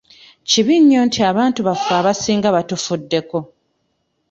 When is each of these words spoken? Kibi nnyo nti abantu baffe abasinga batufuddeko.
Kibi 0.49 0.75
nnyo 0.79 1.01
nti 1.07 1.19
abantu 1.31 1.59
baffe 1.67 1.93
abasinga 1.99 2.47
batufuddeko. 2.55 3.37